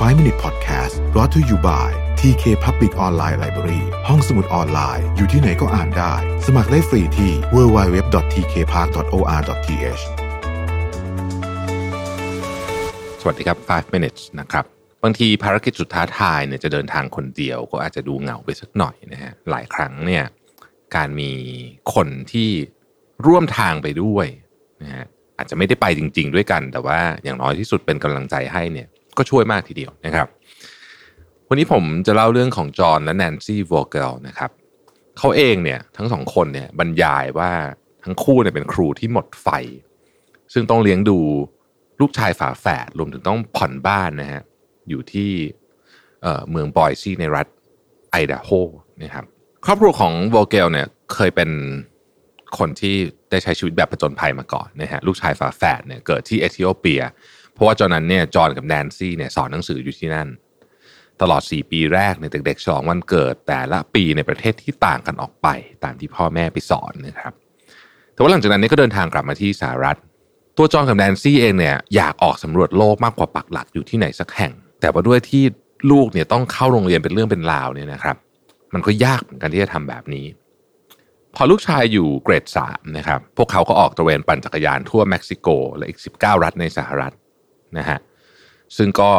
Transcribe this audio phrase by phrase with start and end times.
[0.00, 1.88] 5 Minute Podcast brought to you by
[2.20, 6.14] TK Public Online Library ห้องสมุดออนไลน์ อยู่ที่ไหนก็อ่านได้
[6.46, 10.02] สมัครได้ฟรีที่ www.tkpark.or.th
[13.20, 14.64] สวัสดีครับ 5 minutes นะครับ
[15.02, 20.24] บางทีภารกิจสุดท้าทายเนี่ยจะเดินทางคนเดียวก็อาจจะดูเหงาไปสักหน่อยนะฮะ หลายครั้งเนี่ย
[20.96, 21.30] การมี
[21.94, 22.50] คนที่
[23.26, 24.26] ร่วมทางไปด้วย
[24.82, 25.04] นะฮะ
[25.38, 28.90] อาจจะไม่ได้ไปจริง ๆ ด้วยกัน แต่ว่าอย่างน้อยที่สุดเป็นกำลังใจให้เนี่ย
[29.20, 30.28] ก็ช่วยมากทีเดียวนะครับ
[31.48, 34.50] วันนี้ผมจะเล่าเรื่องของจอห์นและแนนซี่วอเกลนะครับ
[35.18, 37.50] เขาเองเนี่ยทั้งสองคนเนี่ยบรรยายว่า
[38.04, 39.48] ทั้งคู่เนี่ยเป็นครูที่หมดไฟ
[40.52, 41.18] ซึ่งต้องเลี้ยงดู
[42.00, 44.42] ลูกชายฝาแฝดรวมถึงต้องผ่อนบ้านนะฮะ
[44.88, 45.30] อยู่ที่
[46.22, 47.46] เเมืองบอยซีในรัฐ
[48.10, 48.50] ไอดาโฮ
[49.02, 49.24] นะครับ
[49.64, 51.50] ครอบครัวของวอเกลเนี่ยเคยเป็น
[52.58, 52.96] คนที่
[53.30, 57.02] ได้ใช้ชีวิตแบบผจญภัยมาก่อนนะฮะลูกชายฝาแฝดเนี่ยเกิดที่เอธิโอเปีย
[57.60, 60.28] ราะว่าตอนนั้นเนี่ยจอห์นกับแนนซี่เนี่ยสอนหนังสืออยู่ที่นั่น
[61.20, 65.48] ตลอด 4 ปีแรกเนี่ยเด็กๆฉลองวันเกิดแต่ละปีในประเทศที่ต่างกันออกไป
[65.84, 67.32] ตามที่พ่อแม่ไปสอนนะครับ
[68.14, 69.98] แต่ว่าหลังจากนั้นเนี่ยก็เดินทางกลับมาที่สหรัฐ
[70.56, 75.44] ตัวจอห์นกับแนนซี่เองเนี่ยอยากออกสำรวจโลกมากกว่าปักหลักอยู่ที่ไหนสักแห่ง แต่ว่าด้วยที่
[75.90, 78.16] ลูกเนี่ยต้องเข้าโรงเรียนเป็นเรื่องเป็นราวเนี่ยนะครับ
[78.74, 80.26] มันก็ยากเหมือนกันที่จะทำแบบนี้
[81.34, 87.12] พอลูกชายอยู่เกรดสามนะครับ พวกเขาก็ออกตระเวนปั่นจักรยานทั่วเม็กซิโก และอีก 19 รัฐในสหรัฐ
[87.78, 87.98] นะฮะ
[88.76, 89.10] ซึ่งก็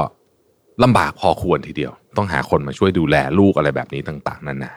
[0.83, 4.73] ลำบากพอควรทีเดียว ต้องหาคนมาช่วยดูแลลูกอะไรแบบนี้ต่างๆนานา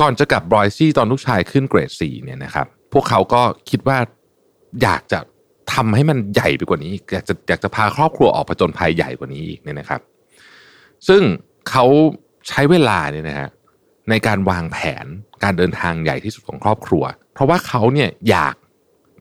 [0.00, 3.98] ก่อนจะกลับบรอยซี่ตอนลูกชายขึ้นเกรดสี่เนี่ยนะครับพวกเขาก็คิดว่า
[4.82, 5.20] อยากจะ
[5.72, 10.00] ทำให้มันใหญ่ไปกว่านี้อีกอยากจะอยากจะพาครอบครัวออกผจญภัยใหญ่กว่านี้อีกเนี่ยนะครับ
[11.08, 11.22] ซึ่ง
[11.70, 11.84] เขา
[12.48, 13.48] ใช้เวลาเนี่ยนะฮะ
[14.10, 15.06] ในการวางแผน
[15.42, 18.54] การเดินทางใหญ่ที่สุดของครอบครัว เพราะว่าเขาเนี่ยอยาก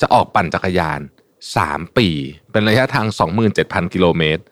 [0.02, 1.00] จะออกปั่นจักรยาน
[1.55, 2.09] 3 ปี
[2.53, 3.07] เป็นระยะทาง
[3.51, 4.43] 27,000 กิโลเมตร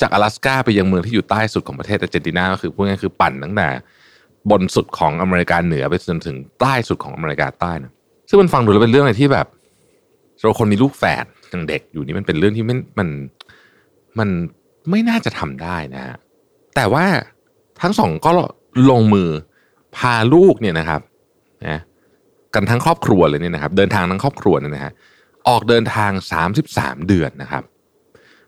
[0.00, 3.68] จาก阿拉斯ก้าไปยังเมืองที่อยู่ใต้สุดของประเทศอาร์เจนตินาก็คือพูดง่ายๆคือปั่นตั้งแต่
[4.50, 7.92] บนสุดของอเมริกาเหนือไปจนถึงใต้สุดของอเมริกาใต้นะ
[8.28, 9.46] ซึ่งมันฟังดูแล้วเป็นเรื่องอะไรที่แบบ
[10.38, 13.08] เราคนมีลูกแฝดยังเด็กอยู่นี่มันเป็นเรื่องที่มันมัน
[14.18, 14.28] มัน
[14.90, 16.16] ไม่น่าจะทำได้นะฮะ
[16.76, 17.04] แต่ว่า
[17.82, 18.30] ทั้งสองก็
[18.90, 19.28] ลงมือ
[19.96, 21.00] พาลูกเนี่ยนะครับ
[21.66, 21.80] นะ
[22.54, 24.92] กันทั้งครอบครัวเลยเนี่ยนะครับ เดินทางทั้งครอบครัวเนี่ยนะฮะ
[25.47, 26.11] ออกเดินทาง
[26.59, 27.63] 33 เดือนนะครับ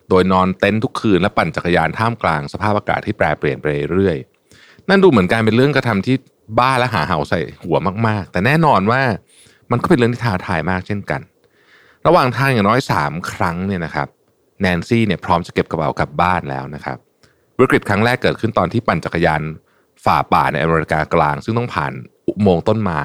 [0.08, 6.16] โดยนอนเต็นท์ทุกคืนและปั่นจักรยานท่ามกลางสภาพอากาศที่แปรเปลี่ยนไปเรื่อยๆ นั่นดูเหมือนการเป็นเรื่องกระทำที่
[6.58, 9.02] บ้าและหาเห่าใส่หัวมากๆ แต่แน่นอนว่า
[9.70, 11.20] มันก็เป็นเรื่องที่ท้าทายมากเช่นกัน
[12.06, 14.08] ระหว่างทางอย่างน้อย 3 ครั้งเนี่ยนะครับ
[14.60, 16.98] แนนซี่เนี่ยพร้อมจะเก็บกระเป๋ากลับบ้านแล้วนะครับ
[17.58, 19.42] วิกฤตครั้งแรกเกิดขึ้นตอนที่ปั่นจักรยาน
[20.04, 21.92] ฝ่าป่าในอเมริกากลาง ซึ่งต้องผ่าน
[22.26, 23.02] อุโมงค์ต้นไม้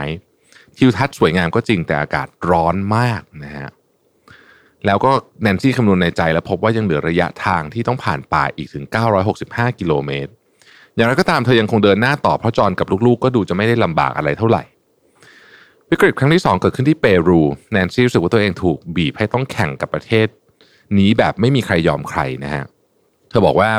[0.77, 3.69] ทิวทัศน์สวยงามก็จริงแต่อากาศร้อนมากนะฮะ
[4.85, 8.85] แล้วก็แนนซี่คำนวณในใจแล้วพบว่ายังเหลือระยะทางที่ต้องผ่านป่าอีกถึง
[9.31, 10.31] 965 กิโลเมตร
[10.95, 14.63] อย่างไรก็ตามเธอยังคงเดินหน้าต่อเพราะจอนกับลูกๆ ก็ดูจะไม่ได้ลำบากอะไรเท่าไหร่
[15.89, 17.41] วิกฤตครั้งที่ 2 เกิดขึ้นที่เปรู
[17.71, 20.27] แนนซี่รู้สึกว่าตัวเองถูกบีบให้ต้องแข่งกับประเทศ
[20.97, 22.65] นี้แบบไม่มีใครยอมใครนะฮะ
[23.29, 23.71] เธอบอกว่า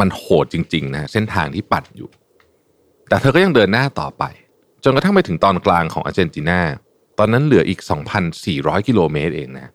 [0.00, 2.08] มันโหดจริงๆนะเส้นทางที่ปัดอยู่
[3.08, 4.24] แต่เธอก็ยังเดินหน้าต่อไป
[4.84, 6.60] จนกระทั่งไปถึงตอนกลางของอาร์เจนตินา
[7.18, 7.80] ตอนนั้นเหลืออีก
[8.34, 9.68] 2,400 กิโลเมตรเองนะ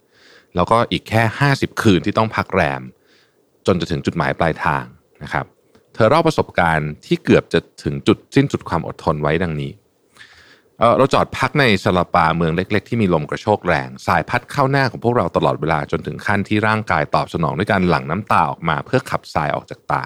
[0.56, 2.82] แล้วก็อีกแค่ 50 คืนที่ต้องพักแรม
[3.68, 4.84] จนจะถึงจุดหมายปลายทาง
[5.24, 5.46] นะครับ
[5.94, 9.72] เธอเล่าประสบการณ์ที่เกือบจะถึงจุดสิ้นสุดความอดทนไว้ดังนี้
[10.80, 20.04] เเราจอดพักในซาลาปาเมืองเล็ก ๆ ที่มีลมกระโชกแรง สายพัดเข้าหน้าของพวกเราตลอดเวลาจนถึงขั้นที่ร่างกายตอบสนองด้วยการหลั่งน้ำตาออกมา เพื่อขับทรายออกจากตา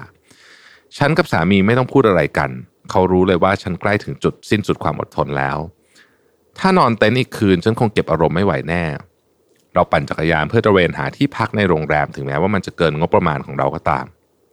[0.96, 2.50] ฉันกับสามีไม่ต้องพูดอะไรกัน
[2.90, 5.58] เขารู้เลยว่าฉันใกล้ถึงจุดสิ้นสุดความอดทนแล้ว
[6.58, 8.84] ถ้านอนเต็นท์อีกคืนฉันคงเก็บอารมณ์ไม่ไหวแน่
[9.76, 14.04] เราปั่นจักรยานเพื่อตระเวนหาที่พักในโรงแรมถึงแม้ว่ามันจะเกินงบประมาณของเราก็ตาม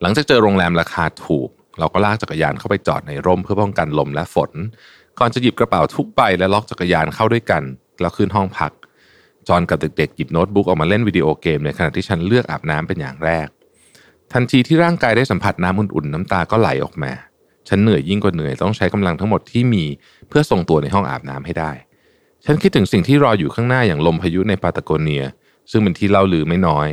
[0.01, 4.51] หลังจากเจอโรงแรมราคาถูก เราก็ลากจักรยานเข้าไปจอดในร่มเพื่อป้องกันลมและฝน
[5.19, 7.63] ก่อนจะหยิบกระเป๋าทุกใบและล็อกจักรยานเข้าด้วยกัน
[8.01, 8.71] แล้วขึ้นห้องพัก
[9.47, 13.47] จอนกับเด็กๆหยิบโน้ตบุ๊กออกมาเล่นวิดีโอเกมในขณะที่ฉันเลือกอาบน้ำเป็นอย่างแรก
[14.33, 17.11] ทันทีที่ร่างกายได้สัมผัสน้ำอุ่นๆน้ำตาก็ไหลออกมา
[17.69, 19.83] ฉันเหนื่อยยิ่งกว่าเหนื่อยต้องใช้กำลังทั้งหมดที่มี
[20.29, 21.71] เพื่อทรงตัวในห้องอาบน้ำให้ได้
[22.45, 25.23] ฉันคิดถึงสิ่งที่รออยู่ข้างหน้าอย่างลมพายุในปาตาโกเนีย
[25.71, 26.87] ซึ่งเป็นที่เล่าลือไม่น้อย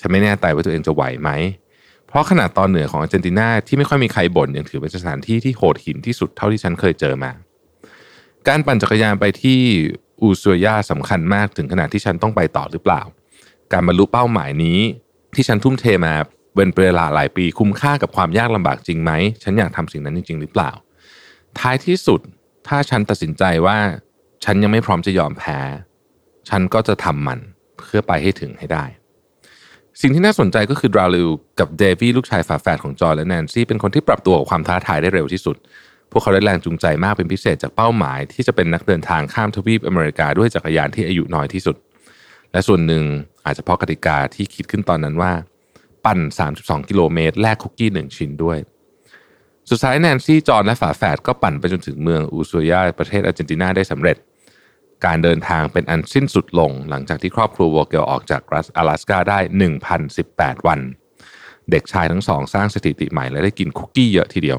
[0.00, 1.30] ฉันไม่แน่ใจว่าตัวเองจะไหวไหม
[2.08, 7.32] เพราะขนาดตอนเหนือของอาร์เจนตินาที่ไม่ค่อยมีใครบ่นยังถือเป็นสถานที่ที่โหดหินที่สุดเท่าที่ฉันเคยเจอมา
[8.48, 9.60] การปั่นจักรยานไปที่
[10.20, 13.02] อูซัวยาสำคัญมากถึงขนาดที่ฉันต้องไปต่อหรือเปล่า
[13.72, 14.78] การบรรลุเป้าหมายนี้
[15.34, 16.14] ที่ฉันทุ่มเทมา
[16.54, 19.10] เป็นเวลาหลายปีคุ้มค่ากับความยากลำบากจริงไหม
[19.42, 20.70] ฉันอยากทำสิ่งนั้นจริง ๆ หรือเปล่า
[21.58, 22.20] ท้ายที่สุด
[22.68, 23.78] ถ้าฉันตัดสินใจว่า
[24.44, 25.58] ฉันยังไม่พร้อมจะยอมแพ้
[26.48, 27.38] ฉันก็จะทำมัน
[27.78, 28.84] เพื่อไปให้ถึงให้ได้
[30.00, 31.28] สิ่งที่น่าสนใจก็คือดราลิว
[31.60, 35.56] กับเดวี่ลูกชายฝาแฝดของจอร์และแนนซี่เป็นคนที่ปรับตัวกับความท้าทายได้เร็วที่สุด
[36.10, 41.76] พวกเขาได้แรงจูงใจมากเป็นพิเศษจากเป้าหมาย ที่จะเป็นนักเดินทางข้ามทวีปอเมริกาด้วยจักรยานที่อายุน้อยที่สุด
[42.52, 43.04] และส่วนหนึ่ง
[43.44, 45.32] อาจจะเพราะกติกาที่คิดขึ้นตอนนั้นว่า
[46.04, 46.18] ปั่น
[46.54, 48.58] 32 กิโลเมตรแลกคุกกี้หนึ่งชิ้นด้วย
[49.70, 54.16] สุดท้ายแนนซี่จอร์และฝาแฝดก็ปั่นไปจนถึงเมืองอูซูยาประเทศอาร์เจนตินาได้สำเร็จ
[55.06, 59.38] การเดินทางเป็นอันสิ้นสุดลง หลังจากที่ครอบครัววอลเกลออกจากรัฐ阿拉สกาได้
[60.02, 60.80] 1,018 วัน
[61.70, 64.58] เด็กชายทั้งสองสร้างสถิติใหม่และได้กินคุกกี้เยอะทีเดียว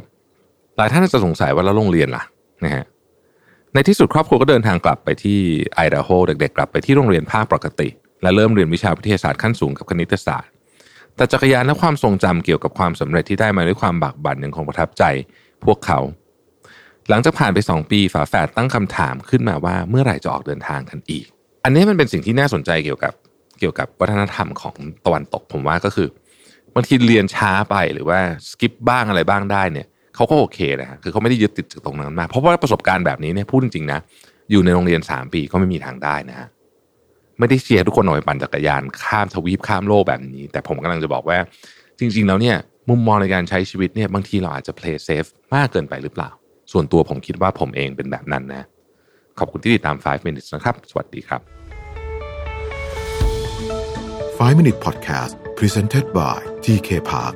[0.78, 2.24] หลายท่านจะสงสัยว่าแล้วโรงเรียนล่ะ
[2.64, 2.86] นะฮะ
[3.74, 5.40] ในที่สุดครอบครัวก็เดินทางกลับไปที่
[5.76, 7.88] ไอดาโฮเด็กๆ กลับไปที่โรงเรียนภาคปกติ
[8.22, 10.52] และเริ่มเรียนวิชาวิทยาศาสตร์ขั้นสูงกับคณิตศาสตร์
[11.16, 15.04] แต่จักรยานและความทรงจำเกี่ยวกับความสำเร็จที่ได้มาด้วยความบากบั่นยังคงประทับใจ
[15.66, 16.00] พวกเขา
[17.10, 21.26] หลังจากผ่านไป 2 ปีฝาแฝดตั้งคำถามขึ้นมาว่าเมื่อไหร่จะออกเดินทางกันอีก
[21.64, 23.14] อันนี้มันเป็นสิ่งที่น่าสนใจเกี่ยวกับ
[23.60, 26.08] เกี่ยวกับวัฒนธรรมของตะวันตก ผมว่าก็คือ
[26.76, 28.20] บางทีเรียนช้าไปหรือว่า
[28.50, 34.00] สกิปบ้างอะไรบ้างได้เนี่ยเขาก็โอเคนะฮะคือเขาไม่ได้ยึดติดจากตรงนั้นมากเพราะว่าประสบการณ์แบบนี้เนี่ยพูดจริงๆนะ
[34.52, 36.48] อยู่ในโรงเรียน 3 ปีก็ไม่มีทางได้นะฮะ
[37.40, 41.38] ไม่ได้เชียร์ทุกคนออกไปปั่นจักรยานข้ามทวีปข้ามโลกแบบนี้ แต่ผมกำลังจะบอกว่า
[42.00, 42.58] จริง ๆ แล้วเนี่ย
[42.90, 46.30] มุมมองในการใช้ชีวิตเนี่ยบางทีเราอาจจะ play safe มากเกินไปหรือเปล่า
[46.74, 48.64] ส่วนตัวผมคิดว่าผมเองเป็นแบบนั้นนะ
[49.40, 51.42] ขอบคุณที่ติดตาม 5 minutes นะครับ สวัสดีครับ
[54.40, 57.36] 5 Minute Podcast Presented by TK Park